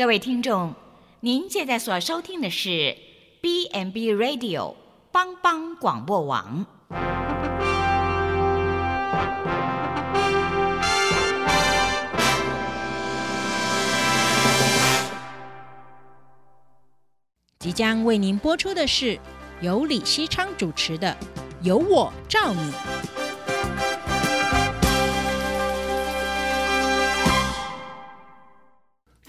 [0.00, 0.74] 各位听众，
[1.20, 2.96] 您现在所收听的是
[3.42, 4.74] B&B Radio
[5.12, 6.64] 帮帮广播网。
[17.58, 19.20] 即将为您播出的是
[19.60, 21.14] 由李希昌主持的
[21.60, 22.72] 《由我照你》。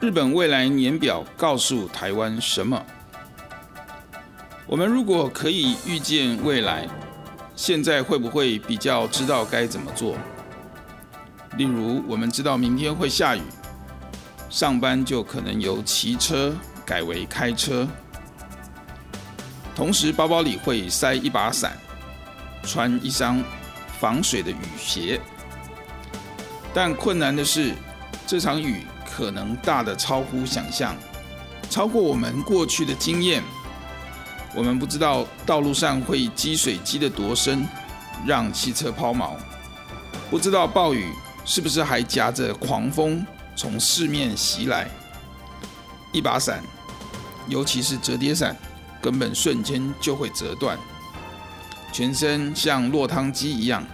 [0.00, 2.82] 日本未来年表告诉台湾什么？
[4.66, 6.88] 我们如果可以预见未来，
[7.54, 10.16] 现在会不会比较知道该怎么做？
[11.58, 13.42] 例如，我们知道明天会下雨，
[14.48, 16.56] 上班就可能由骑车
[16.86, 17.86] 改为开车，
[19.76, 21.76] 同时包包里会塞一把伞，
[22.62, 23.44] 穿一双
[23.98, 25.20] 防水的雨鞋。
[26.72, 27.74] 但困难的是，
[28.26, 28.86] 这场雨。
[29.20, 30.96] 可能大的超乎想象，
[31.68, 33.42] 超过我们过去的经验。
[34.54, 37.68] 我们不知道道路上会积水积得多深，
[38.26, 39.36] 让汽车抛锚；
[40.30, 41.12] 不知道暴雨
[41.44, 43.22] 是不是还夹着狂风
[43.54, 44.88] 从四面袭来。
[46.14, 46.62] 一把伞，
[47.46, 48.56] 尤其是折叠伞，
[49.02, 50.78] 根本瞬间就会折断，
[51.92, 53.84] 全身像落汤鸡一样。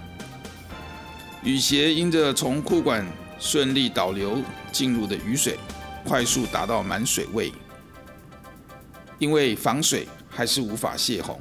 [1.42, 3.04] 雨鞋因着从裤管
[3.40, 4.38] 顺利导流。
[4.76, 5.58] 进入的雨水
[6.04, 7.50] 快速达到满水位，
[9.18, 11.40] 因为防水还是无法泄洪。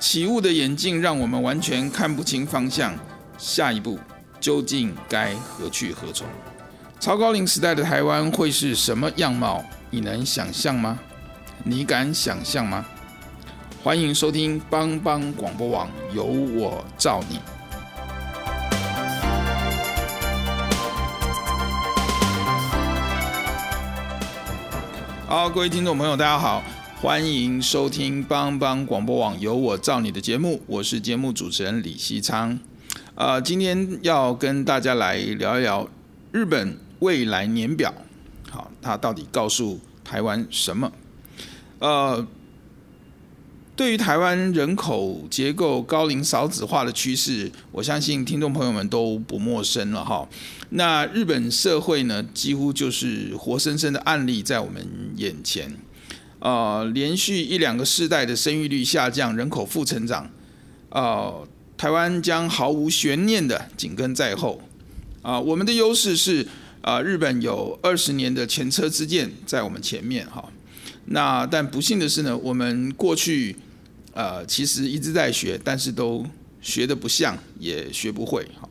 [0.00, 2.92] 起雾的眼镜让我们完全看不清方向，
[3.38, 3.96] 下一步
[4.40, 6.26] 究竟该何去何从？
[6.98, 9.64] 超高龄时代的台湾会是什么样貌？
[9.88, 10.98] 你能想象吗？
[11.62, 12.84] 你敢想象吗？
[13.84, 17.38] 欢迎收听帮帮广播网，有我照你。
[25.28, 26.64] 好，各位听众朋友，大家好，
[27.02, 32.58] 欢迎收听帮帮广播网由我造你的节目，我是节目主持人李西昌。
[33.14, 35.86] 呃，今天要跟大家来聊一聊
[36.32, 37.92] 日本未来年表，
[38.50, 40.90] 好，它到底告诉台湾什么？
[41.80, 42.26] 呃。
[43.78, 50.28] 对于台湾人口结构高龄少子化的趋势，我相信听众朋友们都不陌生了哈。
[50.70, 54.84] 那日本社会呢，几乎就是活生生的案例在我们
[55.14, 55.72] 眼前。
[56.40, 60.28] 呃，连续一两个世代的生育率下降，人口负成长，
[60.90, 61.46] 呃，
[61.76, 64.60] 台湾将毫无悬念的紧跟在后。
[65.22, 66.44] 啊、我们的优势是
[66.80, 70.44] 啊、日本有二十年的前车之鉴在我们前面哈。
[71.04, 73.54] 那但不幸的是呢，我们过去。
[74.18, 76.26] 呃，其实一直在学，但是都
[76.60, 78.44] 学得不像，也学不会。
[78.60, 78.68] 哈，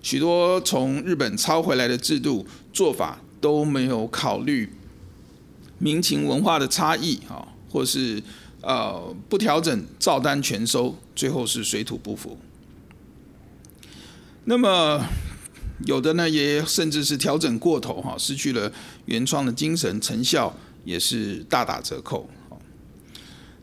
[0.00, 4.72] 许多从日本抄回来的制度做法都没有考虑
[5.78, 8.22] 民情文化的差异，哈，或是
[8.62, 12.38] 呃不调整照单全收，最后是水土不服。
[14.46, 15.06] 那么
[15.84, 18.72] 有的呢，也甚至是调整过头，哈，失去了
[19.04, 22.26] 原创的精神，成效也是大打折扣。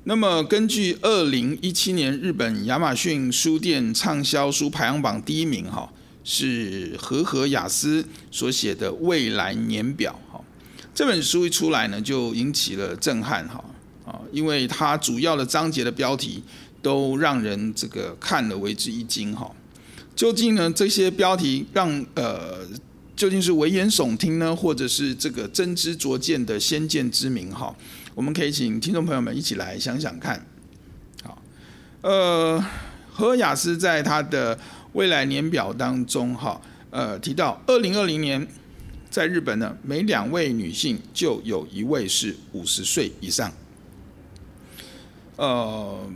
[0.06, 5.90] 那么，根据二零一七年日本亚马逊书店畅销书排行榜第一名哈，
[6.26, 10.44] 是和合雅思所写的《未来年表》哈。
[10.94, 13.64] 这本书一出来呢，就引起了震撼哈
[14.06, 16.44] 啊，因为它主要的章节的标题
[16.82, 19.50] 都让人这个看了为之一惊哈。
[20.14, 22.60] 究竟呢，这些标题让呃，
[23.16, 27.76] 究竟是危言耸听呢，或者是这个真知灼见的先见之明哈？
[28.16, 30.46] 我们可以请听众朋友们一起来想想看，
[31.24, 31.42] 好，
[32.02, 32.64] 呃，
[33.12, 34.58] 何雅思在他的
[34.94, 38.48] 未来年表当中，哈，呃，提到二零二零年
[39.10, 43.52] 在日本呢，每两位女性就有一位是五十岁以上，
[45.36, 46.10] 呃，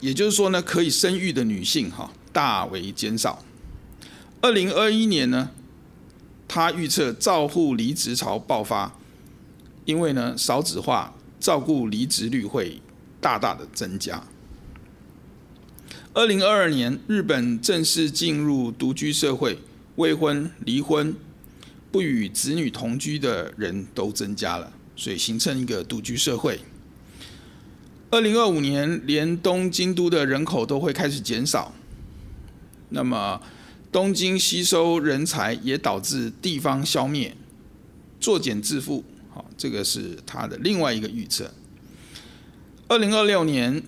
[0.00, 3.44] 也就是说呢，可以生育的女性哈大为减少。
[4.40, 5.50] 二零二一年呢，
[6.48, 8.98] 他预测照护离职潮爆发，
[9.84, 11.14] 因为呢少子化。
[11.40, 12.82] 照顾离职率会
[13.20, 14.24] 大大的增加。
[16.12, 19.60] 二零二二年，日本正式进入独居社会，
[19.94, 21.14] 未婚、离婚、
[21.92, 26.58] 不与子女同居的人都增加了，所以形成一个独居社会。
[28.10, 31.72] 二零二五年，连东京都的人口都会开始减少，
[32.88, 33.40] 那么
[33.90, 37.36] 东京吸收人才也导致地方消灭，
[38.20, 39.02] 作茧自缚。
[39.30, 41.52] 好，这个是他的另外一个预测。
[42.88, 43.82] 二零二六年，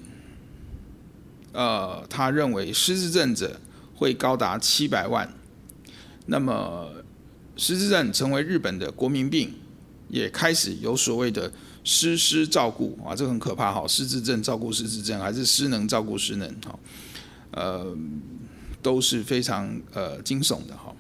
[1.53, 3.61] 呃，他认为失智症者
[3.95, 5.33] 会高达七百万，
[6.27, 6.89] 那么
[7.57, 9.55] 失智症成为日本的国民病，
[10.09, 11.53] 也开始有所谓的。
[11.83, 13.89] 失失照顾啊，这个很可怕哈！
[13.89, 16.79] 失智症照顾失智症，还是失能照顾失能哈？
[17.53, 17.97] 呃，
[18.83, 20.95] 都是非常呃惊悚的哈。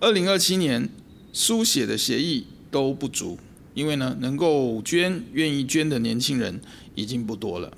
[0.00, 0.88] 二零二七年
[1.32, 3.38] 书写的协议都不足，
[3.74, 6.60] 因为呢，能够捐、愿意捐的年轻人
[6.94, 7.76] 已经不多了。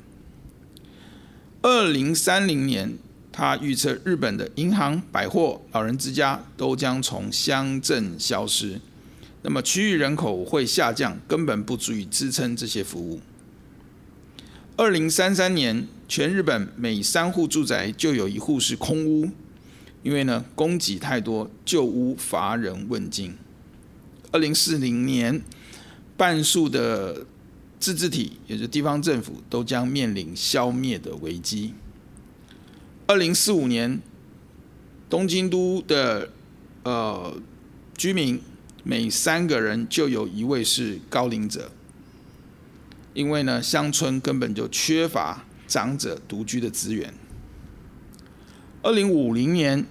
[1.62, 2.98] 二零三零年，
[3.32, 8.80] 他预测日本的银行、百货、老人之家都将从乡镇消失。
[9.42, 13.20] 那么区域人口会下降，根本不足以支撑这些服务。
[14.76, 19.28] 二零三三年，全日本每三户住宅就有一户是空屋，
[20.04, 23.36] 因为呢，供给太多，旧屋乏人问津。
[24.30, 25.42] 二零四零年，
[26.16, 27.26] 半数的
[27.80, 31.74] 自治体，也就是地方政府，都将面临消灭的危机。
[33.08, 34.00] 二零四五年，
[35.10, 36.30] 东京都的
[36.84, 37.36] 呃
[37.96, 38.40] 居民。
[38.84, 41.72] 每三个人就有一位是高龄者，
[43.14, 47.12] 因为呢，乡村根本就缺乏长者独居的资源。
[48.80, 49.84] 二零五零年，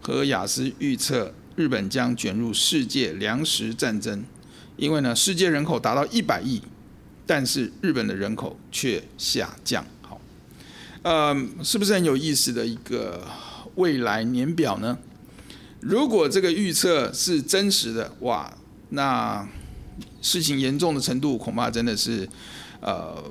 [0.00, 4.24] 和雅思预测日本将卷入世界粮食战争，
[4.78, 6.62] 因为呢，世界人口达到一百亿，
[7.26, 9.84] 但是日本的人口却下降。
[10.00, 10.18] 好，
[11.02, 13.28] 呃，是不是很有意思的一个
[13.74, 14.96] 未来年表呢？
[15.80, 18.56] 如果这个预测是真实的，哇，
[18.88, 19.46] 那
[20.22, 22.26] 事情严重的程度恐怕真的是，
[22.80, 23.22] 呃，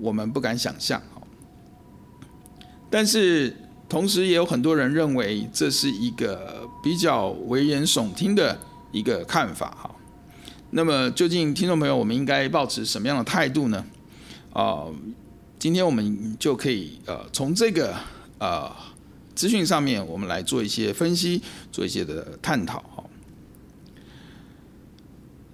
[0.00, 1.00] 我们不敢想象。
[2.90, 3.56] 但是
[3.88, 8.58] 同时也有很多人认为这是一个比较危言耸听的
[8.90, 9.70] 一个看法。
[9.80, 9.94] 哈，
[10.70, 13.84] 那么究竟听众朋友，我们应该抱持什么样的态度呢？
[14.52, 14.86] 啊，
[15.58, 17.94] 今天我们就可以呃从这个
[18.38, 18.70] 呃。
[19.32, 21.40] 资讯上面，我们来做一些分析，
[21.72, 22.80] 做一些的探讨。
[22.94, 23.02] 哈，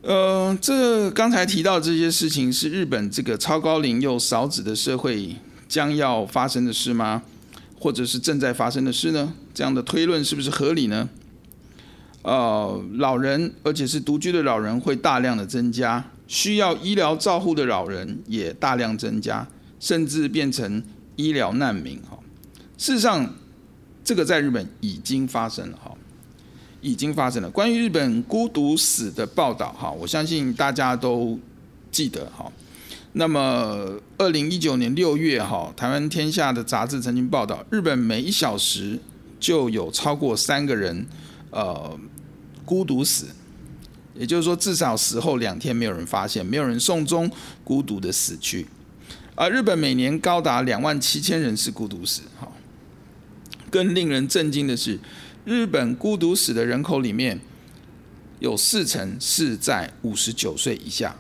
[0.06, 5.35] 呃，这刚才提到这些事情，是日本这个超高龄又少子的社会
[5.67, 7.25] 将要发生的事吗？
[7.81, 9.35] 或者是正在发生的事呢？
[9.53, 11.08] 这样的推论是不是合理呢？
[12.23, 19.44] 呃，老人，而且是独居的老人，会大量的增加，需要医疗照护的老人也大量增加，
[19.81, 20.81] 甚至变成
[21.17, 22.00] 医疗难民。
[22.09, 22.17] 哈，
[22.79, 23.29] 事实上。
[24.05, 25.93] 这个在日本已经发生了哈，
[26.87, 27.50] 已经发生了。
[27.50, 31.37] 关于日本孤独死的报道哈，我相信大家都
[31.91, 32.50] 记得哈。
[33.15, 38.97] 那么，二零一九年六月哈，台湾天下的杂志曾经报道，日本每一小时
[39.41, 41.05] 就有超过三个人
[41.50, 41.99] 呃
[42.65, 43.27] 孤独死，
[44.15, 47.29] 也就是说，至少死后两天没有人发现，没有人送终，
[47.65, 48.67] 孤独的死去。
[49.35, 52.47] 而日本每年高达两万七千人是孤独死哈。
[53.69, 54.99] 更令人震惊的是，
[55.47, 57.41] 日本孤独死的人口里面，
[58.41, 61.15] 有四成是在五十九岁以下，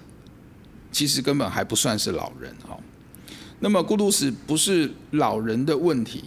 [0.90, 2.76] 其实根本还不算是老人哈。
[3.60, 6.24] 那么孤独死不是老人的问题，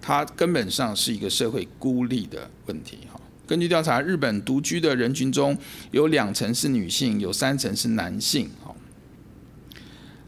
[0.00, 3.20] 它根本上是一个社会孤立的问题哈。
[3.48, 5.58] 根据调查，日本独居的人群中
[5.90, 8.72] 有两成是女性，有三成是男性哈。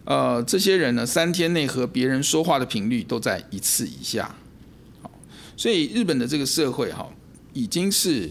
[0.07, 4.35] 呃，这些人呢，三天内和别人说话的频率都在一次以下。
[5.63, 7.09] 所以日本的这个社会哈，
[7.53, 8.29] 已经是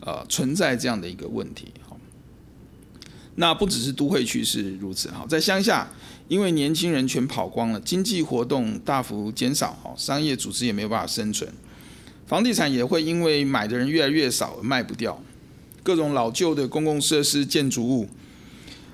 [0.00, 1.96] 呃存在这样的一个问题哈。
[3.36, 5.90] 那不只是都会区是如此哈，在乡下，
[6.28, 11.50] 因为年轻人全跑光了，经济活动大幅减少哈，商业组织也没有办法生存，
[12.26, 15.18] 房地产也会因为买的人越来越少而卖不掉，
[15.82, 18.06] 各种老旧的公共设施建筑物，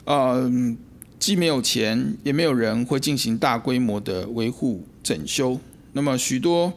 [0.05, 0.49] 呃，
[1.19, 5.59] 既没有钱，也没有人会进行大规模的维护整修，
[5.93, 6.73] 那么许多。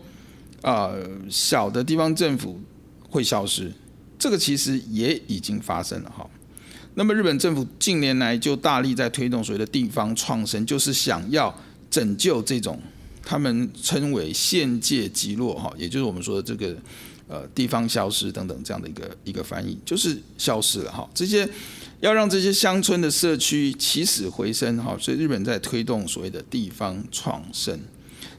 [0.66, 2.60] 啊、呃，小的地方政府
[3.08, 3.72] 会消失，
[4.18, 6.28] 这个其实也已经发生了哈。
[6.96, 11.56] 那么日本政府近年来就大力在推动所谓的地方创生，就是想要
[11.92, 12.82] 拯救这种
[13.24, 16.76] 他们称为县界极落哈，也就是我们说的这个
[17.28, 21.08] 呃地方消失等等这样的一个一个翻译，就是消失了哈。
[21.14, 21.48] 这些
[22.00, 27.80] 要让这些乡村的社区起死回生哈，所以日本在推动所谓的地方创生。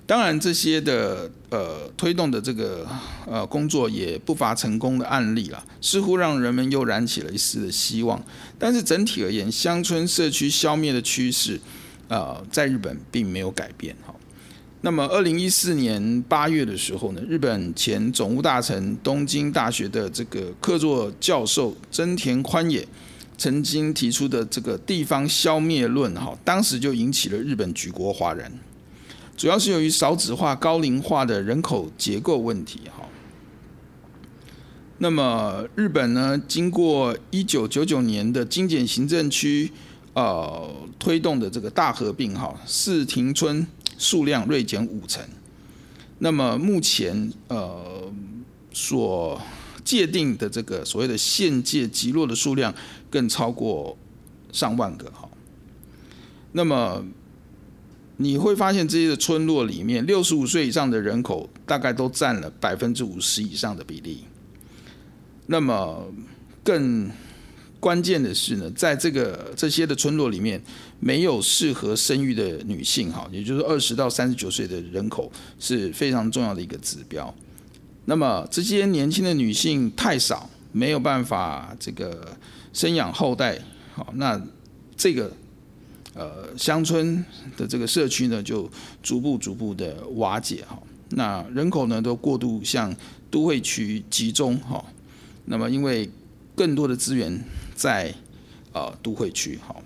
[0.07, 2.87] 当然，这些的呃推动的这个
[3.27, 8.23] 呃工作也不乏成功的案例了，似乎让人们又燃起了一丝的希望。
[8.57, 11.59] 但是整体而言，乡村社区消灭的趋势，
[12.07, 13.97] 呃，在日本并没有改变。
[14.07, 14.15] 哈，
[14.83, 22.87] 那么二零一四年八月的时候呢，日本前总务大臣、东京大学的这个客座教授真田宽也
[23.37, 28.53] 曾经提出的这个地方消灭论，哈，当时就引起了日本举国哗然。
[29.37, 33.07] 主要是由于少子化、高龄化的人口结构问题，哈。
[34.99, 39.71] 那么日本呢，经过一九九九年的精简行政区，
[40.15, 43.67] 呃，推动的这个大合并，哈，市町村
[43.99, 45.23] 数量锐减五成。
[46.19, 48.11] 那么目前呃
[48.73, 49.39] 所
[49.85, 52.75] 界定的这个所谓的县界级落的数量，
[53.11, 53.95] 更超过
[54.51, 55.29] 上万个，哈。
[56.53, 57.05] 那么
[58.19, 64.25] 你会发现这些的村落里面，六十五岁以上的人口大概都占了百分之五十以上的比例。
[65.47, 66.11] 那么
[66.65, 67.11] 更
[67.79, 70.63] 关键的是呢，在这个这些的村落里面，
[70.99, 75.31] 没有适合生育的女性，哈，也就是二十到三十九岁的人口
[75.61, 77.33] 是非常重要的一个指标。
[78.07, 82.35] 那么这些年轻的女性太少，没有办法这个
[82.73, 83.61] 生养后代，
[83.95, 84.41] 好，那
[84.97, 85.31] 这个。
[86.17, 87.23] 呃，乡村
[87.59, 88.67] 的这个社区呢，就
[89.03, 90.83] 逐步逐步的瓦解哈。
[91.11, 92.97] 那人口呢，都过度向
[93.31, 94.83] 都会区集中哈。
[95.45, 96.09] 那么，因为
[96.55, 97.39] 更多的资源
[97.75, 98.15] 在
[98.73, 99.77] 呃都会区哈，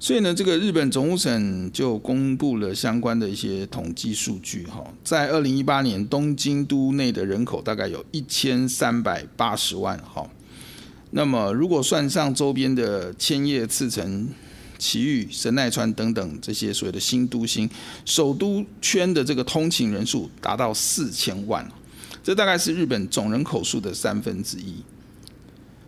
[0.00, 4.82] 所以呢，这个日本总务省就公布了相关的一些统计数据哈。
[5.04, 10.26] 在二零一八年，东京都内的人口大概有一千三百八十万哈。
[11.10, 14.26] 那么，如果算上周边的千叶、茨城。
[14.78, 17.68] 埼玉、神奈川等等这些所谓的新都心，
[18.04, 21.66] 首都圈的这个通勤人数达到四千万，
[22.22, 24.76] 这大概是日本总人口数的三分之一。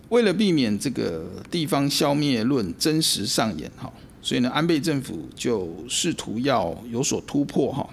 [0.09, 3.91] 为了避免这个地方消灭论真实上演哈，
[4.21, 7.85] 所以呢，安倍政府就试图要有所突破哈。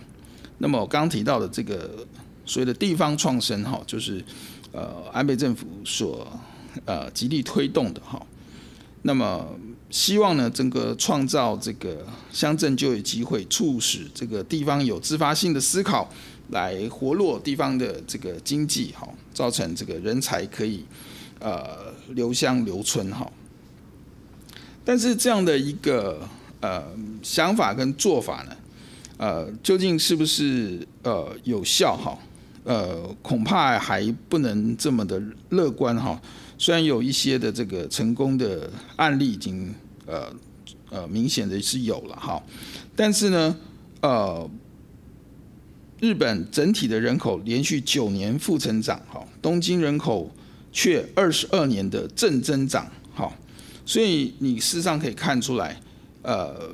[0.58, 2.06] 那么我刚刚提到的这个
[2.46, 4.24] 所谓的地方创生哈，就是
[4.70, 6.40] 呃安倍政府所
[6.84, 8.24] 呃极力推动的哈。
[9.02, 9.46] 那么
[9.94, 16.10] 希望呢，整个创造这个乡镇就业机会，促使这个地方有自发性的思考，
[16.48, 20.84] 来活络地方的这个经济，哈，造成这个人才可以
[21.38, 23.30] 呃留乡留村，哈。
[24.84, 26.82] 但是这样的一个呃
[27.22, 28.56] 想法跟做法呢，
[29.18, 32.18] 呃，究竟是不是呃有效，哈？
[32.64, 36.20] 呃，恐怕还不能这么的乐观，哈。
[36.58, 39.72] 虽然有一些的这个成功的案例已经。
[40.06, 40.32] 呃
[40.90, 42.42] 呃，明显的是有了哈，
[42.94, 43.56] 但是呢，
[44.00, 44.48] 呃，
[46.00, 50.30] 日本整体的人口连续九年负成长哈，东京人口
[50.70, 53.32] 却二十二年的正增长哈，
[53.84, 55.80] 所以你事实上可以看出来，
[56.22, 56.70] 呃，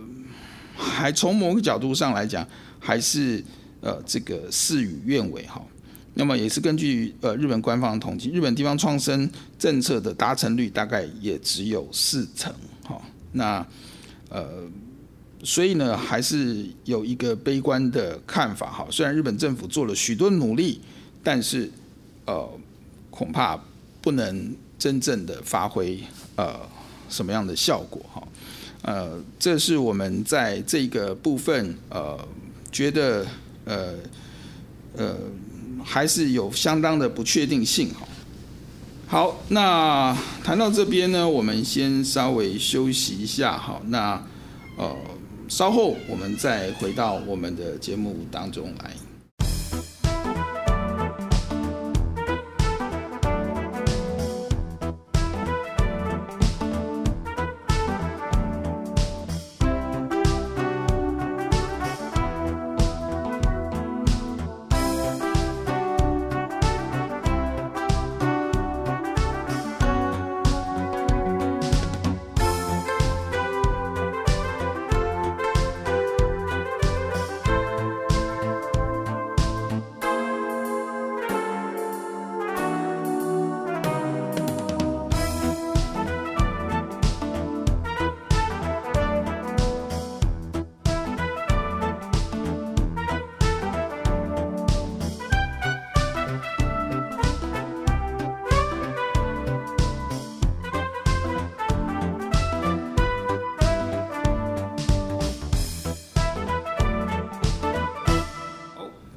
[0.77, 2.47] 还从某个角度上来讲，
[2.79, 3.43] 还是
[3.81, 5.65] 呃这个事与愿违哈。
[6.15, 12.53] 那么也是根据呃日本官方的统计，日本地方创生政策的达成率大概也只有四成。
[13.33, 13.67] 那，
[14.29, 14.65] 呃，
[15.43, 18.87] 所以呢，还是有一个悲观的看法哈。
[18.91, 20.81] 虽然日本政府做了许多努力，
[21.23, 21.71] 但是，
[22.27, 22.49] 呃，
[23.11, 23.59] 恐怕
[24.01, 25.99] 不能真正的发挥
[26.37, 26.61] 呃
[27.09, 28.29] 什么样的效果哈。
[28.83, 32.19] 呃，这是我们在这个部分呃
[32.73, 33.27] 觉得
[33.67, 33.95] 呃
[34.97, 35.17] 呃
[35.85, 38.07] 还是有相当的不确定性哈。
[39.11, 44.23] 好，那谈到这边呢，我们先稍微休息一下，好，那
[44.77, 44.97] 呃，
[45.49, 48.93] 稍后我们再回到我们的节目当中来。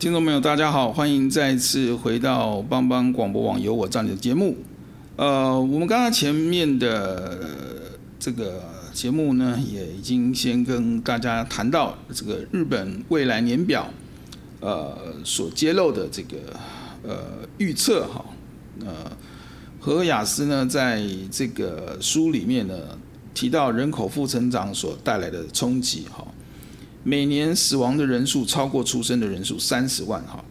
[0.03, 4.53] 听众朋友，大家好，欢迎再次回到帮帮广播网有我站的节目。
[5.15, 7.39] 呃，我们刚刚前面的
[8.19, 13.89] 这个节目呢，也已经先跟大家谈到这个日本未来年表，
[14.59, 14.93] 呃，
[15.23, 16.37] 所揭露的这个
[17.03, 18.25] 呃预测哈，
[18.81, 19.09] 呃，
[19.79, 22.75] 和雅思呢，在这个书里面呢
[23.33, 26.27] 提到人口负成长所带来的冲击哈。
[27.03, 30.43] 每年死亡的人数超过出生的人数三十万哈，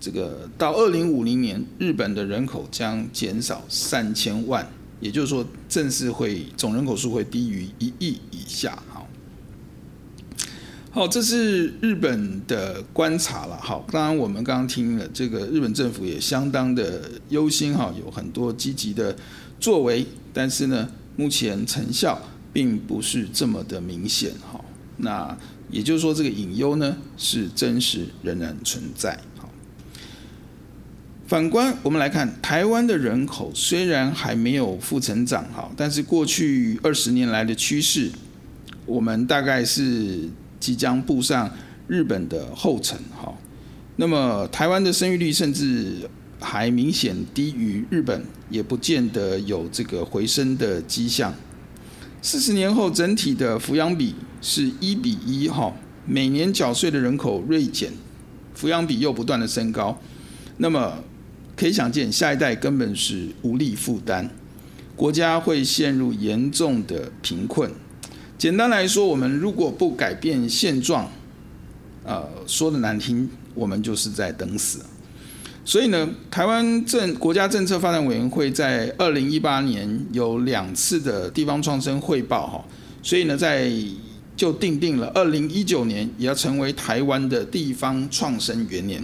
[0.00, 4.68] 这个到二零五零年，日本的人口将减少三千万，
[5.00, 8.82] 也就是说，正式会总人口数会低于一亿以下。
[8.92, 9.06] 好，
[10.90, 13.56] 好，这是日本的观察了。
[13.62, 19.16] 好，当然我们刚刚听了这个日本政府也相当的忧心哈，有很多积极的
[19.60, 22.20] 作为，但是呢，目前成效
[22.52, 24.60] 并不是这么的明显哈。
[24.98, 25.36] 那
[25.72, 29.18] 也就是说，这个隐忧呢是真实，仍然存在。
[29.38, 29.48] 好，
[31.26, 38.10] 反观我们来看，台湾的人口虽然还没有负成长，哈，但是过去二十年来的趋势，
[38.84, 40.28] 我们大概是
[40.60, 41.50] 即将步上
[41.88, 43.34] 日本的后尘，哈。
[43.96, 51.34] 那么台湾的生育率甚至还明显低于日本，也不见得有这个回升的迹象。
[52.24, 55.74] 四十年后，整体的抚养比是一比一，哈，
[56.06, 57.92] 每年缴税的人口锐减，
[58.56, 60.00] 抚养比又不断的升高，
[60.58, 61.02] 那么
[61.56, 64.30] 可以想见，下一代根本是无力负担，
[64.94, 67.68] 国家会陷入严重的贫困。
[68.38, 71.10] 简单来说，我们如果不改变现状，
[72.04, 74.78] 呃，说的难听，我们就是在等死。
[75.64, 82.64] 所以呢，台湾政国家政策发展委员会在二零一八年有两次的地方创生汇报哈，
[83.00, 83.72] 所以呢，在
[84.34, 89.00] 就定定了二零一九年也要成为台湾的地方创生元年，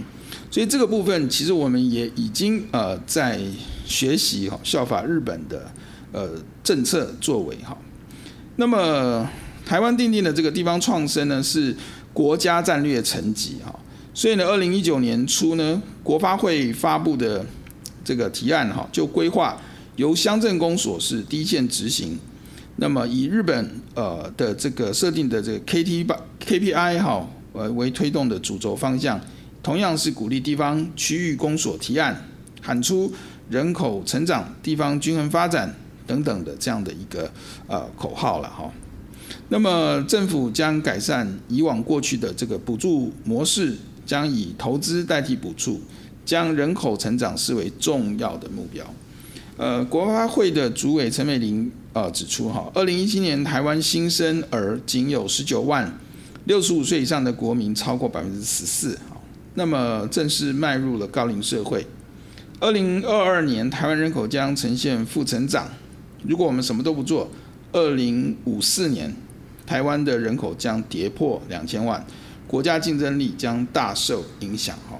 [0.51, 3.39] 所以这个部分其实我们也已经呃在
[3.85, 5.71] 学习哈，效法日本的
[6.11, 6.31] 呃
[6.61, 7.77] 政策作为哈。
[8.57, 9.25] 那么
[9.65, 11.73] 台湾定定的这个地方创生呢，是
[12.11, 13.73] 国家战略层级哈。
[14.11, 17.45] 所以呢，二零一九年初呢，国发会发布的
[18.03, 19.55] 这个提案哈，就规划
[19.95, 22.17] 由乡镇公所是第一线执行。
[22.77, 29.21] 那么以日本呃的这个设定的这个 K T 八 K P I 哈呃为推动的主轴方向，
[29.61, 32.19] 同样是鼓励地方区域公所提案，
[32.59, 33.13] 喊出
[33.47, 35.71] 人口成长、地方均衡发展
[36.07, 37.31] 等等的这样的一个
[37.67, 38.71] 呃口号了哈。
[39.49, 43.77] 那么政府将改善以往过去的这个补助模式。
[44.09, 45.79] 将以投资代替补助，
[46.25, 48.83] 将人口成长视为重要的目标。
[49.55, 55.95] 呃，国发会的主委陈美玲呃指出，哈，二零一七年台湾新生儿仅有十九万，
[56.45, 58.97] 六十五岁以上的国民超过百分之十四，
[59.53, 61.85] 那么正式迈入了高龄社会。
[62.59, 65.69] 二零二二年台湾人口将呈现负成长，
[66.23, 67.29] 如果我们什么都不做，
[67.71, 69.15] 二零五四年
[69.67, 72.03] 台湾的人口将跌破两千万。
[72.49, 74.99] 国家竞争力将大受影响哈。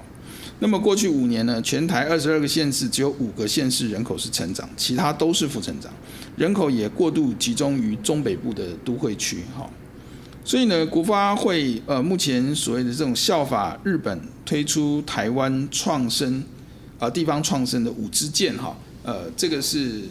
[0.60, 5.90] 那么过去五年呢，全台二十二个县市只有五个县市人口是成长，其他都是负成长，
[6.36, 9.68] 人口也过度集中于中北部的都会区哈。
[10.44, 16.44] 所以呢，国发会呃目前所谓的这种效法日本推出台湾创生
[17.00, 20.02] 啊地方创生的五支箭哈，呃这个是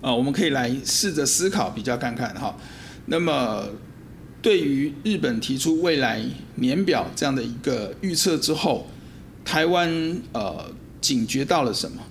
[0.00, 2.56] 啊我们可以来试着思考比较看看哈。
[3.06, 3.68] 那么。
[4.42, 6.20] 对于日本提出未来
[6.56, 8.88] 年表这样的一个预测之后，
[9.44, 10.66] 台湾呃
[11.00, 12.02] 警觉到了什么？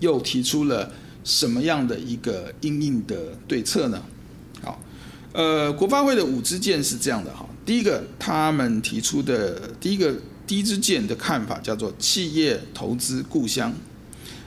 [0.00, 0.92] 又提出了
[1.24, 4.02] 什么样的一个应应的对策呢？
[4.62, 4.78] 好，
[5.32, 7.48] 呃，国发会的五支箭是这样的哈。
[7.64, 10.14] 第一个，他们提出的第一个
[10.46, 13.72] 第一支箭的看法叫做企业投资故乡，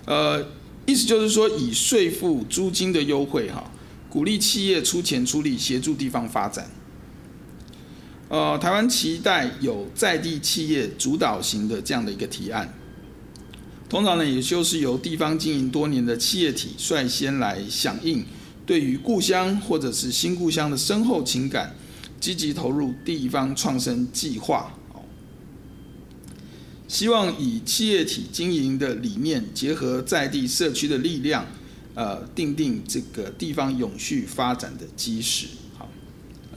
[0.06, 0.46] 呃，
[0.86, 3.72] 意思就是说以税负租金的优惠哈，
[4.10, 6.70] 鼓励企业出钱出力协助地方发展。
[8.30, 12.72] 呃，台湾期待有在地企业主导型的这样的一个提案，
[13.90, 18.24] 通常呢，也就是由地方经营多年的企业体率先来响应，
[18.68, 21.76] 对于故乡或者是新故乡的深厚情感，
[22.20, 24.76] 积极投入地方创生计划。
[26.88, 31.48] 希望以企业体经营的理念，结合在地社区的力量，
[31.96, 35.48] 呃，定定这个地方永续发展的基石。
[35.76, 35.90] 好，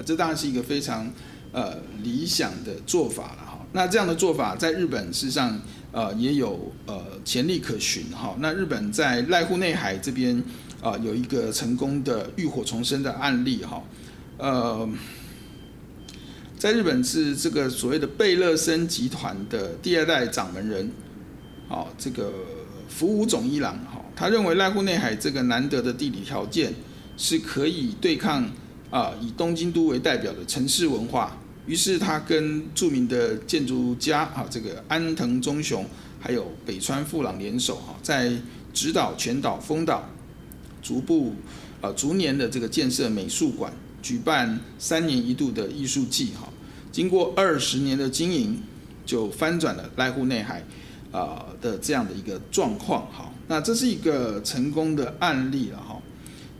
[0.04, 1.10] 这当然是一个非常。
[1.52, 3.66] 呃，理想的做法了哈。
[3.72, 5.60] 那这样的做法在日本事实上
[5.92, 8.34] 呃也有呃潜力可循哈。
[8.40, 10.42] 那日本在濑户内海这边
[10.80, 13.80] 啊、有一个成功的浴火重生的案例哈。
[14.38, 14.88] 呃，
[16.58, 20.90] 在日本是这个所谓的贝勒森集团的第二代掌门人，
[21.68, 22.32] 好，这个
[22.88, 26.74] 福武总一郎，哈，他认为濑户内海这个难得的地理条件
[27.16, 28.50] 是可以对抗
[28.90, 31.38] 啊，以东京都为代表的城市文化。
[31.66, 35.86] 于是他跟著名的建筑家啊，这个安藤忠雄，
[36.18, 38.32] 还有北川富朗联手哈，在
[38.72, 40.08] 直岛、全岛、丰岛，
[40.82, 41.34] 逐步
[41.80, 43.72] 啊逐年的这个建设美术馆，
[44.02, 46.48] 举办三年一度的艺术季哈。
[46.90, 48.60] 经过二十年的经营，
[49.06, 50.64] 就翻转了濑户内海
[51.12, 53.32] 啊的这样的一个状况哈。
[53.46, 56.00] 那这是一个成功的案例了哈。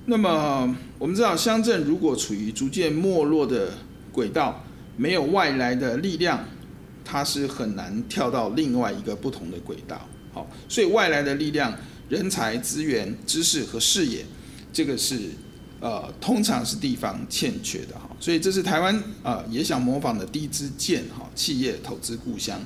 [0.07, 3.73] 那么我们知道，乡镇如果处于逐渐没落的
[4.13, 4.65] 轨道，
[4.97, 6.45] 没有外来的力量，
[7.05, 10.01] 它是很难跳到另外一个不同的轨道。
[10.33, 11.77] 好，所以外来的力量、
[12.09, 14.25] 人才、资源、知识和视野，
[14.73, 15.31] 这个是
[15.81, 18.09] 呃，通常是地方欠缺的哈。
[18.21, 22.61] 所以这是台湾啊、呃、也想模仿的第一支箭哈，企业投资故乡。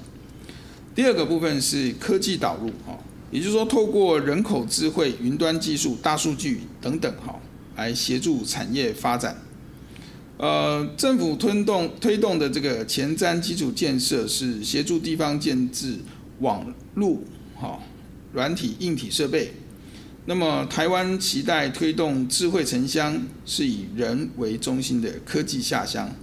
[0.95, 2.99] 第二个部分是科技导入哈，
[3.31, 7.39] 也就是说，透过人口智慧、云端技术、大数据等等哈，
[7.77, 9.37] 来协助产业发展。
[10.39, 15.97] 呃，政府推动推动的这个前瞻基础建设是协助地方建置
[16.41, 17.23] 网络、
[17.55, 17.81] 哈
[18.35, 19.55] 软体、硬体设备。
[20.27, 26.15] 那么，台湾期待推动智慧城乡，是以人为中心的科技下乡。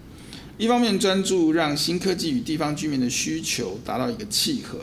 [0.59, 4.81] 一方面专注让新科技与地方居民的需求达到一个契合，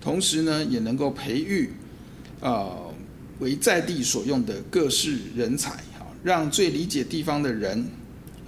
[0.00, 1.70] 同时呢，也能够培育
[2.40, 2.94] 呃
[3.40, 7.84] 为在地所用的各式人才，哈，让最理解地方的人。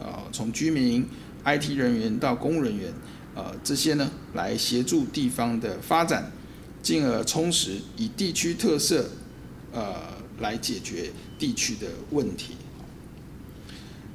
[0.02, 1.06] 呃，从居民、
[1.44, 2.92] IT 人员到公务人员，
[3.36, 6.32] 呃，这些呢，来协助地方的发展，
[6.82, 9.08] 进而充实以地区特色，
[9.72, 9.94] 呃，
[10.40, 12.56] 来解决地区的问题，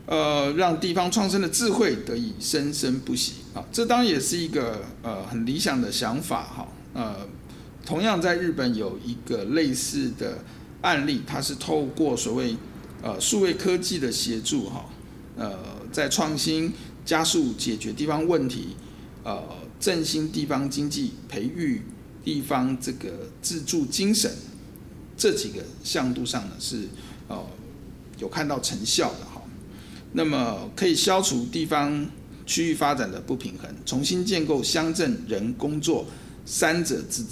[0.08, 3.64] 呃，让地方创生的智慧得以生生不息啊。
[3.72, 6.68] 这当然也是一个呃很理想的想法哈。
[6.94, 7.16] 呃，
[7.86, 10.40] 同样在日本有一个类似的
[10.82, 12.58] 案例，它是透过所谓
[13.02, 14.86] 呃数位科技的协助哈，
[15.38, 15.77] 呃。
[15.92, 16.74] 在创新、
[17.06, 18.76] 加速解决地方问题、
[19.24, 19.44] 呃，
[19.80, 21.82] 振兴地方经济、培育
[22.24, 24.32] 地方这个自助精神
[25.16, 26.88] 这几个向度上呢，是
[27.28, 27.46] 呃
[28.20, 29.42] 有看到成效的哈。
[30.14, 32.10] 那么可以消除地方
[32.46, 36.06] 区域发展的不平衡，重新建构乡镇人工作
[36.46, 37.24] 三者之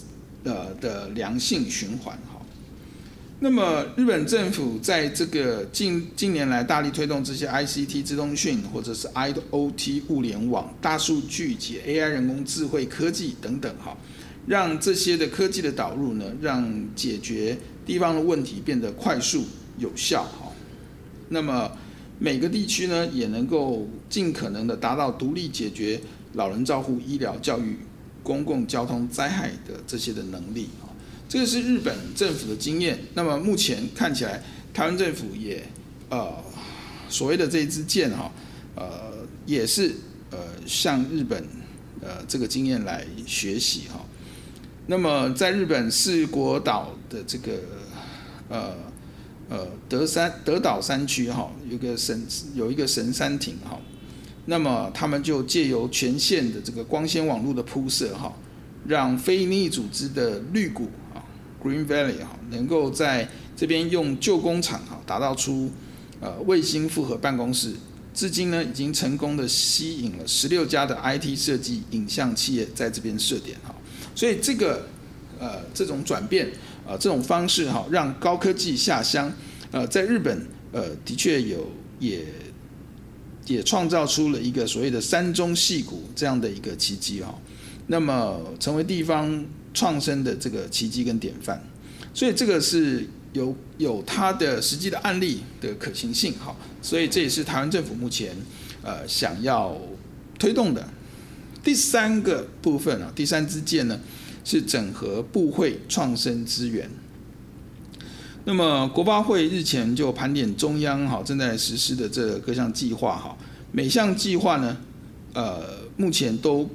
[0.43, 2.17] 呃的良性循环。
[3.37, 13.95] 那么，日本政府在这个近近年来大力推动这些 ICT 自通讯，或者是 IoT 物联网、大数据以及 AI 人工智慧科技等等，哈，
[14.47, 19.43] 让这些的科技的导入呢，让解决地方的问题变得快速
[19.77, 20.49] 有效，哈。
[21.27, 21.69] 那么
[22.17, 25.99] 每个地区呢，也能够尽可能的达到独立解决
[26.33, 27.77] 老人照护、医疗、教育、
[28.23, 30.69] 公共交通、灾害的这些的能力。
[31.27, 32.99] 这个是日本政府的经验。
[33.13, 35.63] 那么目前看起来，台湾政府也
[36.09, 36.35] 呃
[37.09, 38.31] 所谓的这一支箭哈，
[38.75, 38.85] 呃
[39.45, 39.95] 也是
[40.29, 41.43] 呃向日本
[42.01, 44.05] 呃这个经验来学习哈。
[44.87, 47.53] 那么在日本四国岛的这个
[48.47, 48.75] 呃
[49.49, 53.79] 呃德山德岛山区哈，有个神有一个神山亭哈。
[54.45, 58.31] 那么他们就借由全线的这个光纤网络的铺设哈，
[58.87, 60.87] 让非营利组织的绿谷。
[61.65, 65.71] Green Valley 哈，能够在这边用旧工厂哈，打造出
[66.19, 67.73] 呃卫星复合办公室，
[68.13, 73.73] 至今呢已经成功的吸引了十六家的 IT 设计影像企业在这边设点哈，
[74.13, 74.87] 所以这个
[75.39, 76.51] 呃这种转变、
[76.85, 79.33] 呃、这种方式哈，让高科技下乡
[79.71, 82.23] 呃在日本呃的确有也
[83.47, 87.33] 也创造出了一个所谓的山中戏谷这样的一个奇迹哈，
[87.87, 89.43] 那么成为地方。
[89.75, 91.61] 创生的这个奇迹跟典范，
[92.13, 98.33] 所以这个是有有它的实际的案例的可行性，哈，所以这也是台湾政府目前
[98.81, 99.77] 呃想要
[100.39, 100.87] 推动的
[101.61, 103.99] 第三个部分啊，第三支箭呢
[104.45, 106.89] 是整合部会创生资源。
[108.45, 113.37] 那么国发会日前就盘点中央哈正在实施的这各项计划哈，
[113.73, 114.77] 每项计划呢
[115.33, 115.61] 呃
[115.97, 116.69] 目前都。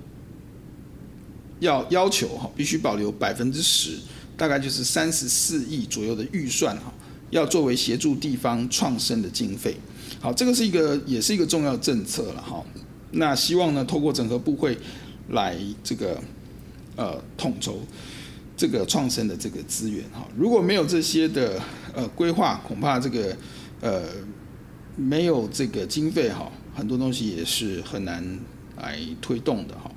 [1.61, 3.99] 要要求哈，必须保留百分之十，
[4.37, 6.92] 大概就是三十四亿左右的预算哈，
[7.31, 9.77] 要作为协助地方创生的经费。
[10.20, 12.62] 好，这个是一个也是一个重要政策了哈。
[13.12, 14.77] 那希望呢，透过整合部会
[15.31, 16.20] 来这个
[16.96, 17.81] 呃统筹
[18.57, 20.27] 这个创生的这个资源哈。
[20.37, 21.61] 如果没有这些的
[21.94, 23.37] 呃规划，恐怕这个
[23.81, 24.03] 呃
[24.96, 28.38] 没有这个经费哈，很多东西也是很难
[28.77, 29.90] 来推动的哈。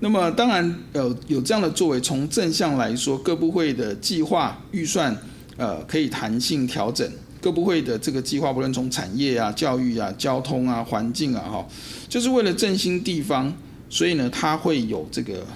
[0.00, 5.16] 那么当然呃有这样的作为，从正向来说，各部会的计划预算
[5.56, 11.66] 呃可以弹性调整，各部会的这个计划，不论从产业啊、教育啊、交通啊、环境啊哈，
[12.08, 13.52] 就是为了振兴地方，
[13.88, 15.46] 所以呢它会有这个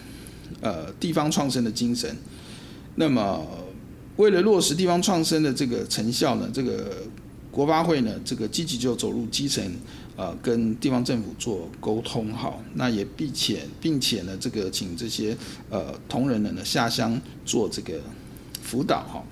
[0.61, 2.17] 呃地方创生的精神。
[2.95, 3.47] 那么
[4.17, 6.97] 为了落实地方创生的这个成效呢，这个。
[7.51, 9.65] 国发会呢，这个积极就走入基层，
[10.19, 15.37] 呃，跟地方政府做沟通，好，那也并且并且呢，这个请这些
[15.71, 18.01] 呃同仁呢下乡做这个
[18.61, 19.23] 辅导，哈。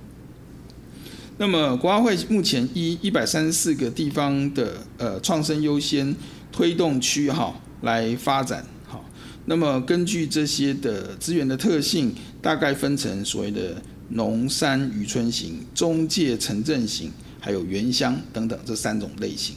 [1.38, 6.14] 那么国发会目前一一百三十四个地方的呃创生优先
[6.52, 9.04] 推动区哈来发展，好，
[9.46, 17.10] 那么根据这些的资源的特性，大概分成所谓的农山渔村型、中介城镇型。
[17.38, 19.54] 还有原乡等等这三种类型，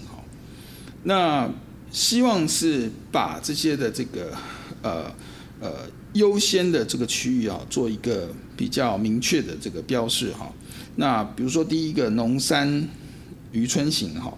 [1.04, 1.50] 那
[1.92, 4.32] 希望是把这些的这个
[4.82, 5.12] 呃
[5.60, 5.72] 呃
[6.14, 10.52] 优先的这个区域啊，做一个比较明确的这个标示哈。
[10.96, 12.88] 那比如说第一个农山
[13.52, 14.38] 渔村型哈，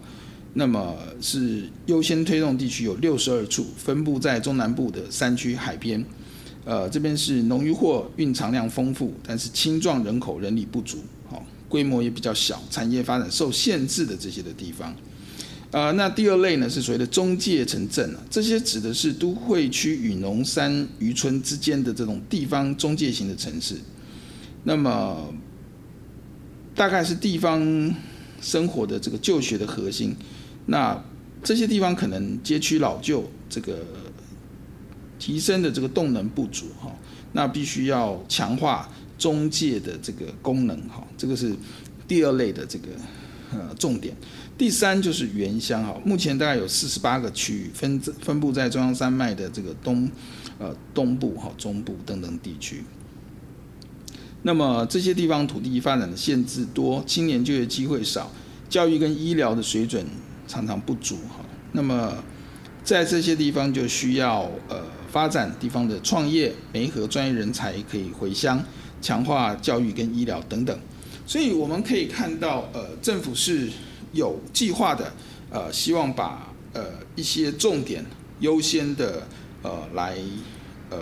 [0.53, 6.05] 那么是优先推动地区有六十二处，分布在中南部的山区海边，
[6.63, 10.99] 呃这边是农渔货蕴藏量丰富，但是青壮人口人力不足。
[11.67, 14.93] 规模也比较小，产业发展受限制的这些的地方，
[15.71, 23.75] 呃，那第二类呢是所谓的中介城镇啊，这些指的是都会区与农山渔村之间的这种地方中介型的城市，
[24.63, 25.33] 那么
[26.75, 27.93] 大概是地方
[28.41, 30.15] 生活的这个就学的核心，
[30.65, 31.01] 那
[31.43, 33.79] 这些地方可能街区老旧，这个
[35.17, 36.93] 提升的这个动能不足哈，
[37.31, 38.89] 那必须要强化。
[39.17, 41.53] 中介的这个功能，哈，这个是
[42.07, 42.87] 第二类的这个
[43.51, 44.15] 呃重点。
[44.61, 50.07] 第三就是原乡，哈，目前大概有四十八个区域分分布在中央山脉的这个东
[50.59, 52.83] 呃东部、哈中部等等地区。
[54.43, 58.31] 那么这些地方土地发展的限制多，青年就业机会少，
[58.69, 60.05] 教育跟医疗的水准
[60.47, 61.43] 常常不足，哈。
[61.71, 62.23] 那么
[62.83, 68.63] 在这些地方就需要呃发展地方的创业，媒合专业人才可以回乡。
[69.01, 70.79] 强化教育跟医疗等等，
[71.25, 73.67] 所以我们可以看到，呃，政府是
[74.13, 75.11] 有计划的，
[75.49, 78.05] 呃，希望把呃一些重点
[78.39, 79.27] 优先的
[79.61, 80.17] 呃来
[80.89, 80.99] 呃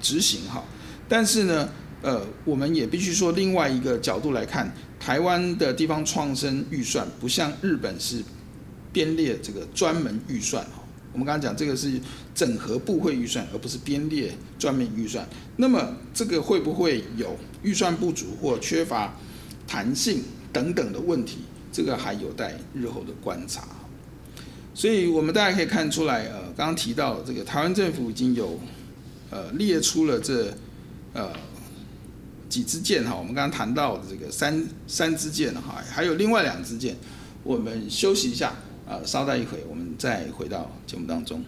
[0.00, 0.64] 执行哈。
[1.08, 1.68] 但是呢，
[2.02, 8.22] 呃，我们也必须说另外一个角度来看，台湾的地方创生预算不像日本是
[8.92, 10.82] 编列这个专门预算哈。
[11.12, 11.98] 我们刚刚讲这个是
[12.34, 15.26] 整合部会预算，而不是编列专门预算。
[15.56, 19.16] 那么这个会不会有预算不足或缺乏
[19.66, 21.38] 弹性等等的问题？
[21.76, 23.68] 这个还有待日后的观察。
[24.72, 28.58] 所以我们大家可以看出来，呃，刚刚提到这个台湾政府已经有
[29.28, 30.54] 呃列出了这
[31.12, 31.30] 呃
[32.48, 33.14] 几支箭哈。
[33.14, 36.96] 我们刚刚谈到的这个三三支箭哈，还有另外两支箭。
[37.44, 38.54] 我们休息一下。
[38.88, 41.42] 呃，稍待一会，我们再回到节目当中。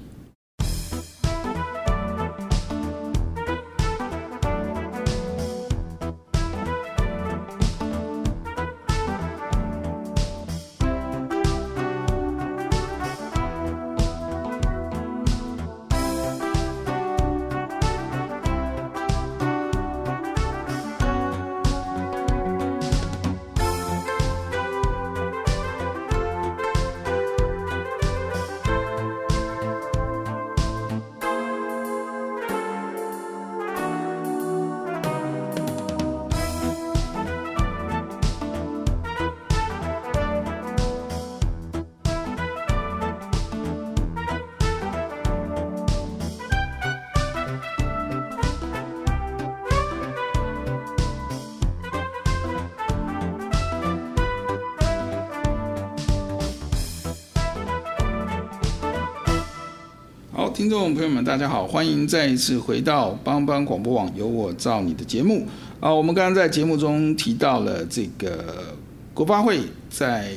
[60.58, 65.46] 听众朋友们，大家好，欢迎再一次回到帮帮广播网，有我照你的节目
[65.78, 65.94] 啊。
[65.94, 68.74] 我们刚刚在节目中提到了这个
[69.14, 70.32] 国发会在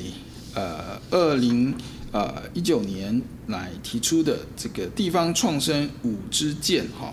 [0.53, 1.73] 呃二零
[2.11, 7.11] 呃一九年来提出的这个地方创生五支箭哈。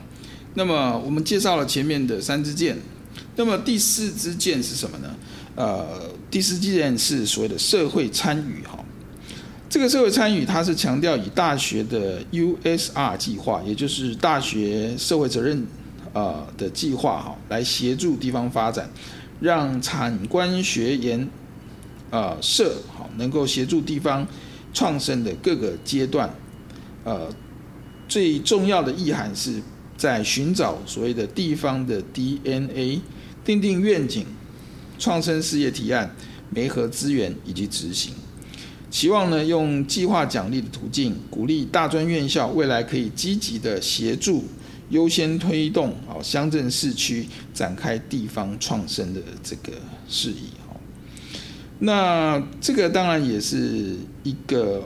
[0.52, 2.76] 那么我们介绍了前面的三支箭，
[3.36, 5.16] 那么第四支箭是什么呢？
[5.56, 8.78] 呃，第四支箭是所谓的社会参与哈。
[9.70, 15.66] 这个社会参与，它是强调以大学的 USR 计划，也就是大学社会责任
[16.14, 18.88] 啊的计划哈，来协助地方发展，
[19.40, 21.28] 让产官学研
[22.10, 24.26] 啊社好能够协助地方
[24.72, 26.32] 创生的各个阶段，
[27.04, 27.28] 呃，
[28.08, 29.60] 最重要的意涵是
[29.98, 33.02] 在寻找所谓的地方的 DNA，
[33.44, 34.24] 订定愿景、
[34.98, 36.10] 创生事业提案、
[36.48, 38.14] 媒合资源以及执行。
[38.90, 44.44] 期望呢，用计划奖励的途径，鼓励大专院校未来可以积极的协助、
[44.90, 49.72] 优先推动啊乡镇市区展开地方创生的这个
[50.08, 50.50] 事宜。
[51.80, 54.82] 那这个当然也是一个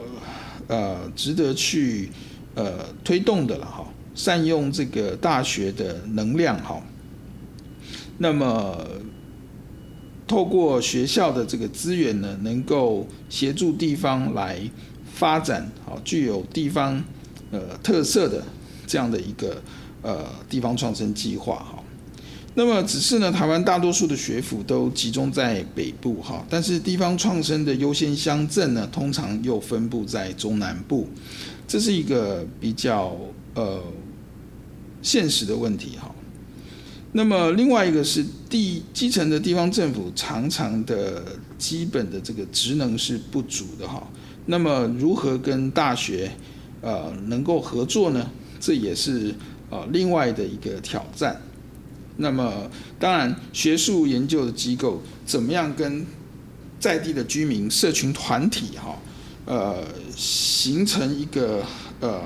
[0.67, 2.09] 呃值得去
[2.53, 6.79] 呃推动的了哈，善用这个大学的能量哈。
[8.19, 8.77] 那么
[10.27, 14.59] 透过学校的这个资源呢，能够协助地方来
[15.13, 17.03] 发展好具有地方
[17.51, 18.43] 呃特色的
[18.87, 19.61] 这样的一个
[20.01, 21.83] 呃地方创生计划哈。
[22.55, 31.07] 那么只是呢，台湾大多数的学府都集中在北部哈，但是地方创生的优先乡镇呢，通常又分布在中南部，
[31.67, 33.17] 这是一个比较
[33.55, 33.81] 呃
[35.01, 36.13] 现实的问题哈。
[37.13, 41.23] 那么另外一个是地基层的地方政府常常的
[41.57, 44.05] 基本的这个职能是不足的哈。
[44.47, 46.31] 那么如何跟大学
[46.81, 48.29] 呃能够合作呢？
[48.59, 49.33] 这也是
[49.69, 51.41] 呃另外的一个挑战。
[52.17, 56.05] 那么，当然，学术研究的机构怎么样跟
[56.79, 58.95] 在地的居民、社群团体，哈，
[59.45, 59.83] 呃，
[60.15, 61.63] 形成一个
[61.99, 62.21] 呃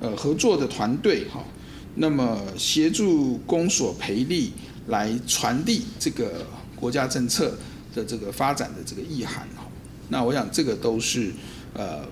[0.00, 1.44] 呃合作的团队，哈，
[1.96, 4.52] 那么协助公所培力
[4.88, 7.56] 来传递这个国家政策
[7.94, 9.64] 的这个发展的这个意涵，哈，
[10.08, 11.32] 那我想这个都是
[11.72, 12.04] 呃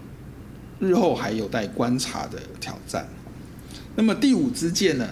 [0.78, 3.08] 日后还有待观察的挑战。
[3.96, 5.08] 那么第五支箭呢？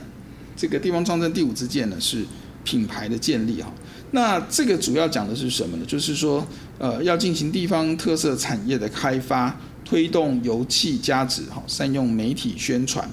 [0.57, 2.25] 这个地方创生第五支箭呢，是
[2.65, 3.73] 品牌的建立哈。
[4.13, 5.85] 那这个主要讲的是什么呢？
[5.87, 6.47] 就是说，
[6.79, 13.09] 呃，要进行地方特色产业的开发，推动油气加值哈，善用媒体宣传，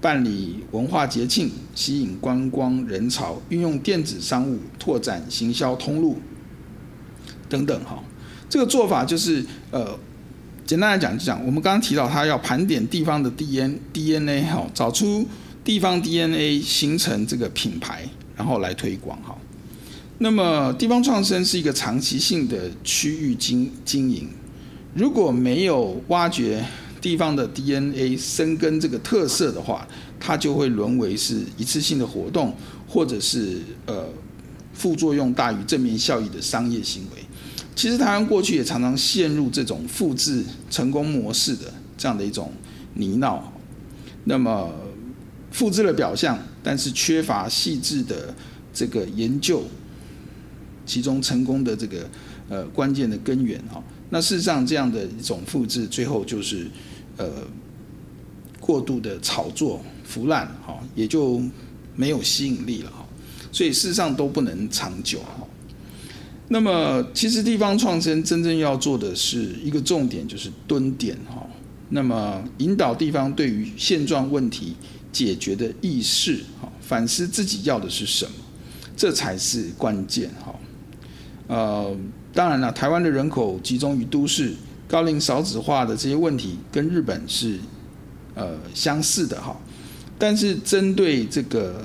[0.00, 6.16] 办理文化节庆，吸引观光人潮，运用电子商务拓展行销通路
[7.48, 8.02] 等等哈。
[8.48, 9.98] 这个做法就是呃，
[10.64, 15.26] 简单来讲就讲，我们刚刚提到他要盘点地方的 D N D N A 哈，找出。
[15.64, 19.36] 地方 DNA 形成这个品牌，然后来推广哈。
[20.16, 24.30] 那么地方创生是一个长期性的区域经经营，
[24.94, 26.64] 如果没有挖掘
[27.00, 29.86] 地方的 DNA 生根这个特色的话，
[30.18, 32.54] 它就会沦为是一次性的活动，
[32.88, 34.08] 或者是呃
[34.74, 37.22] 副作用大于正面效益的商业行为。
[37.76, 42.52] 其实台湾过去也常常陷入这种复制成功模式的这样的一种
[42.94, 43.40] 泥淖。
[44.24, 44.74] 那么
[45.52, 48.34] 复制了表象，但是缺乏细致的
[48.74, 49.62] 这个研究，
[50.84, 52.10] 其中成功的这个
[52.48, 53.80] 呃关键的根源哈。
[54.10, 56.66] 那事实上，这样的一种复制，最后就是
[57.18, 57.30] 呃
[58.58, 61.42] 过度的炒作腐烂哈，也就
[61.94, 63.04] 没有吸引力了哈。
[63.52, 65.46] 所以事实上都不能长久哈。
[66.48, 71.46] 那么，其实地方创生真正要做的是一个重点，就是蹲点哈。
[71.90, 74.74] 那么引导地方对于现状问题。
[75.10, 78.32] 解决的意识，哈，反思自己要的是什么，
[78.94, 80.54] 这才是关键，哈。
[81.48, 81.96] 呃，
[82.34, 84.52] 当然了，台湾的人口集中于都市，
[84.88, 87.60] 高龄少子化的这些问题跟日本是
[88.34, 89.56] 呃相似的，哈。
[90.18, 91.84] 但是针对这个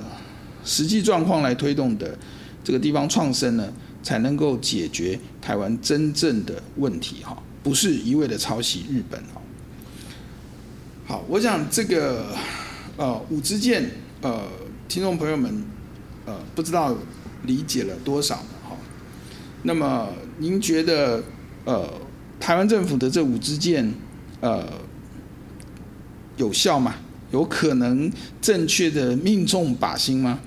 [0.64, 2.18] 实际状况来推动的
[2.64, 9.40] 这个地方创生呢，才能够解决台湾真正的问题，哈，不是一味的抄袭日本，哈。
[11.06, 12.26] 好，我想这个。
[12.96, 13.90] 呃，五支箭，
[14.20, 14.42] 呃，
[14.86, 15.64] 听众朋友们，
[16.26, 16.96] 呃，不知道
[17.42, 18.36] 理解了多少？
[18.36, 18.76] 哈，
[19.64, 21.20] 那么您觉得，
[21.64, 21.92] 呃，
[22.44, 23.90] 台湾政府的这五支箭，
[24.42, 24.68] 呃，
[26.36, 26.94] 有效吗？
[27.32, 30.38] 有可能正确的命中靶心吗？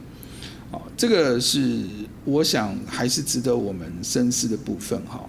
[0.69, 1.81] 哦，这个是
[2.23, 5.01] 我想还是值得我们深思的部分。
[5.07, 5.27] 哈，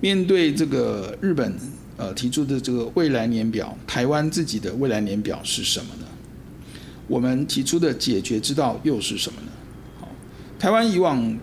[0.00, 1.56] 面对这个日本
[1.96, 6.06] 呃提出的这个未来年表，台湾自己的未来年表是什么呢？
[7.06, 9.52] 我们提出的解决之道又是什么呢？
[10.00, 10.08] 好，
[10.58, 11.38] 台湾以往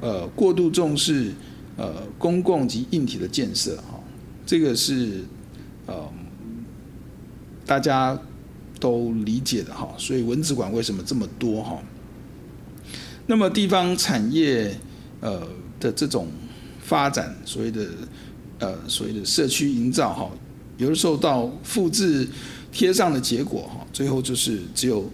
[0.00, 1.32] 呃过度重视
[1.76, 4.00] 呃公共及硬体的建设，哈，
[4.44, 5.24] 这个是
[5.86, 6.12] 呃
[7.64, 8.18] 大家
[8.80, 11.82] 都理解的哈，所以文资馆为什么这么多哈？
[13.26, 14.76] 那么地方产业
[15.20, 15.46] 呃
[15.78, 16.28] 的这种
[16.80, 17.86] 发展，所谓的
[18.58, 20.30] 呃所谓的社区营造哈，
[20.76, 22.28] 有的时候到复制。
[22.72, 25.08] 贴上的结果哈，最后就是只有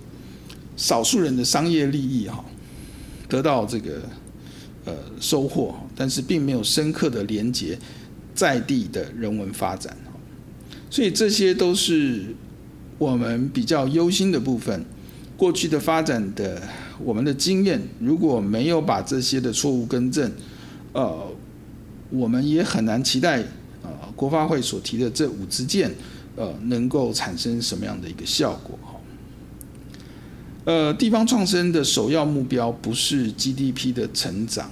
[0.77, 2.45] 少数人的商业利益哈
[3.29, 4.03] 得到这个
[4.85, 7.79] 呃收获，但是并没有深刻的连接
[8.35, 9.97] 在地的人文发展，
[10.89, 12.35] 所以这些都是
[12.99, 14.85] 我们比较忧心的部分，
[15.37, 16.63] 过去的发展的
[16.99, 20.31] 我们的经验，如果没有把这些的错误更正，
[20.93, 21.27] 呃，
[22.11, 23.43] 我们也很难期待
[23.83, 25.91] 呃国发会所提的这五支箭，
[26.37, 28.79] 呃，能够产生什么样的一个效果。
[28.83, 29.01] 哈？
[30.65, 34.71] 呃，地方创生的首要目标不是 GDP 的成长，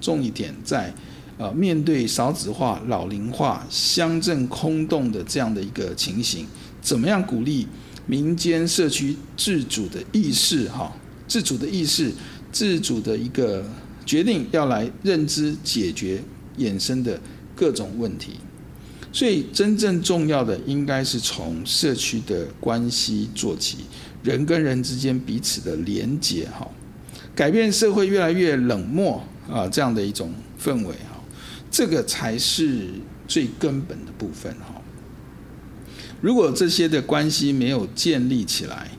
[0.00, 0.92] 重一点在。
[1.38, 6.46] 呃，面对少子化、老龄化、乡镇空洞的这样的一个情形，
[6.80, 7.68] 怎么样鼓励
[8.06, 10.66] 民间社区自主的意识？
[10.70, 10.90] 哈，
[11.28, 12.10] 自主的意识、
[12.50, 13.62] 自主的一个
[14.06, 16.22] 决定，要来认知解决
[16.56, 17.20] 衍生的
[17.54, 18.36] 各种问题。
[19.12, 23.80] 所以，真正重要的应该是从社区的关系做起，
[24.22, 26.66] 人跟人之间彼此的连结，哈，
[27.34, 30.32] 改变社会越来越冷漠啊这样的一种
[30.62, 31.22] 氛围，哈。
[31.70, 32.88] 这个才是
[33.28, 34.80] 最根本的部分哈。
[36.20, 38.90] 如果这些的关系没有建立起来，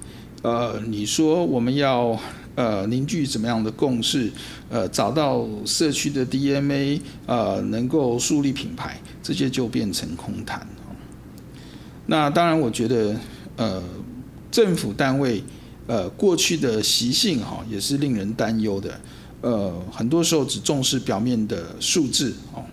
[0.43, 2.19] 呃，你说我们要
[2.55, 4.31] 呃凝聚怎么样的共识，
[4.69, 10.67] 呃，找到社区的 DNA，呃，能够树立品牌，这些就变成空谈。
[12.05, 13.15] 那当然，我觉得
[13.55, 13.81] 呃，
[14.51, 15.41] 政府单位
[15.87, 18.99] 呃过去的习性哈，也是令人担忧的。
[19.41, 22.63] 呃，很多时候只重视表面的数字哦，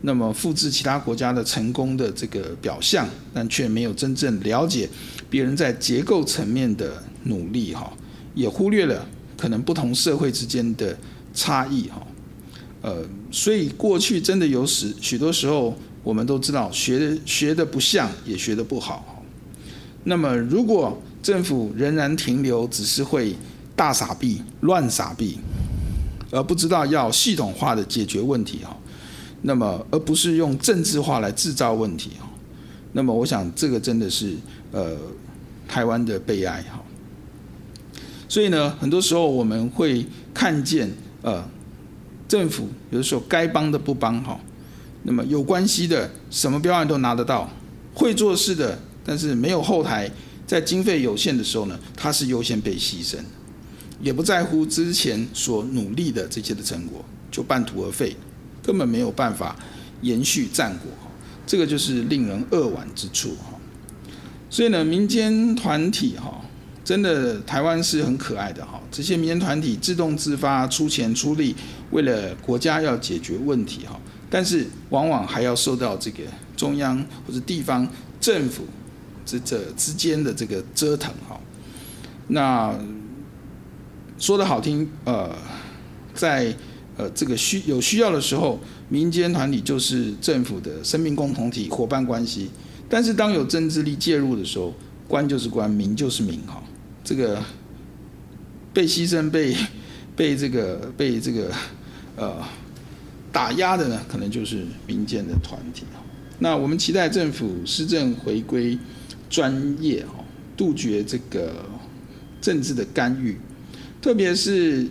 [0.00, 4.88] 那么复制其他国家的成功的这个表象，但却没有真正了解
[5.28, 7.92] 别人在结构层面的努力哈，
[8.34, 9.06] 也忽略了
[9.36, 10.96] 可能不同社会之间的
[11.34, 12.02] 差异哈。
[12.80, 19.22] 呃，所以过去真的有时许多时候，我们都知道学的学的不像，也学的不好。
[20.04, 23.34] 那么如果政府仍然停留，只是会
[23.74, 25.38] 大傻币、乱傻币。
[26.34, 28.76] 而不知道要系统化的解决问题哈，
[29.42, 32.28] 那么而不是用政治化来制造问题哈，
[32.92, 34.34] 那么我想这个真的是
[34.72, 34.96] 呃
[35.68, 36.82] 台湾的悲哀哈。
[38.28, 40.90] 所以呢，很多时候我们会看见
[41.22, 41.48] 呃
[42.26, 44.40] 政府有的时候该帮的不帮哈，
[45.04, 47.48] 那么有关系的什么标案都拿得到，
[47.94, 50.10] 会做事的但是没有后台，
[50.46, 53.18] 在经费有限的时候呢，他是优先被牺牲。
[54.00, 58.16] 也不在乎之前所努力的这些的成果，就半途而废，
[58.62, 59.56] 根本没有办法
[60.02, 60.90] 延续战果，
[61.46, 63.58] 这个就是令人扼腕之处哈。
[64.50, 66.40] 所以呢，民间团体哈，
[66.84, 68.80] 真的台湾是很可爱的哈。
[68.90, 71.54] 这些民间团体自动自发出钱出力，
[71.90, 73.98] 为了国家要解决问题哈，
[74.30, 76.22] 但是往往还要受到这个
[76.56, 77.88] 中央或者地方
[78.20, 78.64] 政府
[79.26, 81.40] 这这之间的这个折腾哈。
[82.28, 82.72] 那
[84.24, 85.30] 说的好听，呃，
[86.14, 86.50] 在
[86.96, 88.58] 呃这个需有需要的时候，
[88.88, 92.48] 民间团体就是政府的生命共同体、伙伴关系。
[92.88, 94.72] 但是当有政治力介入的时候，
[95.06, 96.62] 官就是官，民就是民，哈，
[97.04, 97.38] 这个
[98.72, 99.54] 被牺牲、被
[100.16, 101.52] 被这个被这个
[102.16, 102.36] 呃
[103.30, 105.82] 打压的呢，可能就是民间的团体。
[106.38, 108.78] 那我们期待政府施政回归
[109.28, 110.24] 专业，哈，
[110.56, 111.52] 杜绝这个
[112.40, 113.38] 政治的干预。
[114.04, 114.86] 特别是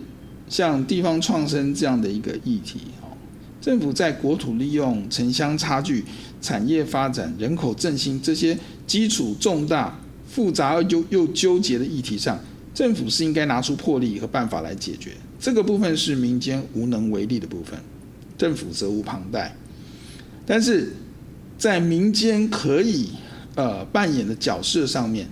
[0.48, 2.80] 像地方创生这样的一个议题，
[3.60, 6.04] 政府在国土利用、城乡差距、
[6.42, 8.58] 产业发展、人口振兴这些
[8.88, 9.96] 基础重大、
[10.28, 12.36] 复杂而又又纠结的议题上，
[12.74, 15.12] 政府是应该拿出魄力和办法来解决。
[15.38, 17.78] 这个部分是民间无能为力的部分，
[18.36, 19.54] 政府责无旁贷。
[20.44, 20.92] 但是
[21.56, 23.10] 在民间可以
[23.54, 25.28] 呃扮演的角色上面，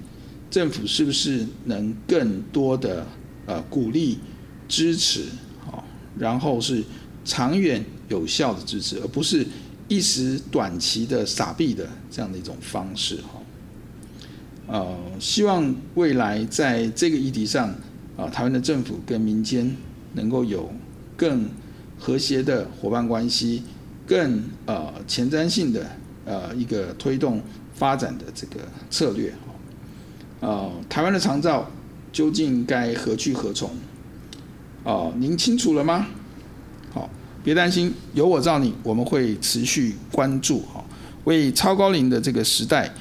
[0.49, 3.05] 政府是不是能更多的？
[3.45, 4.20] 呃，鼓励、
[4.68, 5.24] 支持，
[5.66, 5.84] 好，
[6.16, 6.82] 然后是
[7.24, 9.45] 长远有效的支持，而不是
[9.88, 13.43] 一时短期的傻币的这样的一种方式，哈。
[14.68, 17.68] 呃，希望未来在这个议题上，
[18.16, 19.76] 啊，台湾的政府跟民间
[20.14, 20.72] 能够有
[21.16, 21.49] 更
[21.99, 23.64] 和谐的伙伴关系，
[24.07, 25.84] 更呃前瞻性的
[26.24, 27.43] 呃一个推动
[27.74, 30.49] 发展的这个策略，哈。
[30.49, 31.68] 呃，台湾的长照。
[32.12, 33.70] 究竟该何去何从？
[34.84, 36.06] 哦，您清楚了吗？
[36.92, 37.08] 好，
[37.42, 40.84] 别担心，有我罩你，我们会持续关注哈，
[41.24, 42.92] 为超高龄的这个时代，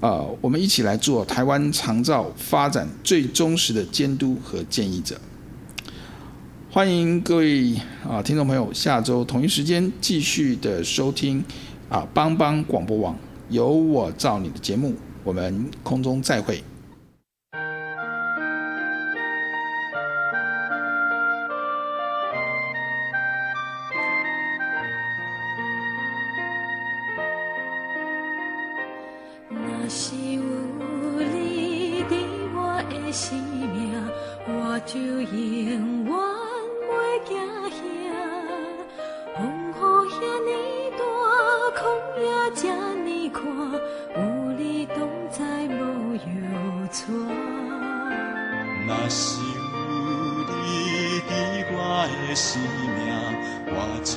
[0.00, 5.18] 啊，我们一起来做台湾长照发展最忠实的监督和建议者。
[6.70, 7.74] 欢迎各位
[8.06, 11.42] 啊听众朋友，下周同一时间继续的收听
[11.88, 13.16] 啊帮帮广播网
[13.48, 14.94] 有我罩你的节目，
[15.24, 16.62] 我们空中再会。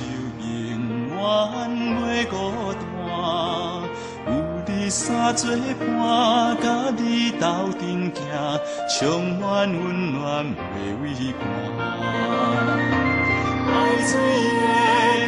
[0.40, 0.48] 永
[1.10, 1.20] 远
[2.00, 2.32] 袂孤
[2.72, 2.80] 单。
[4.26, 4.30] 有
[4.66, 6.64] 你三做伴，甲
[6.96, 7.44] 你斗
[7.78, 7.82] 阵
[8.14, 8.20] 行，
[8.88, 9.00] 充
[9.38, 10.52] 满温暖袂
[11.02, 11.04] 畏
[11.38, 11.40] 寒。
[13.68, 13.70] 爱
[14.06, 14.10] 最
[14.56, 15.21] 远。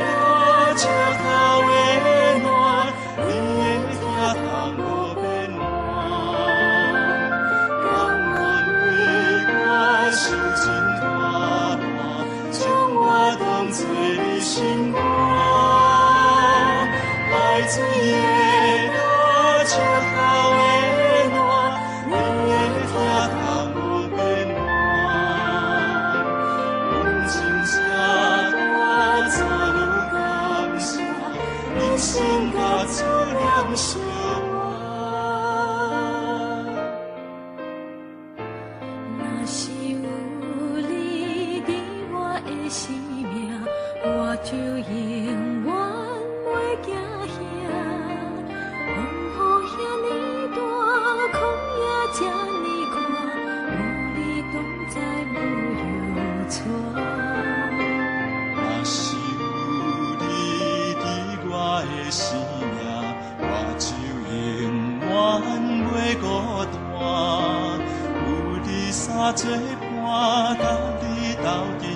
[69.33, 70.67] 这破灯，
[71.01, 71.94] 你到底？